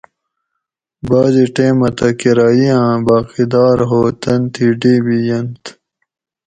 بعض 1.07 1.35
ٹیمہ 1.55 1.89
تہ 1.97 2.09
کۤرائ 2.19 2.61
آۤں 2.79 2.95
باقی 3.05 3.43
دار 3.51 3.79
ہو 3.89 4.01
تن 4.21 4.41
تھی 4.53 4.67
ڈیبی 4.79 5.19
یۤنت 5.27 5.63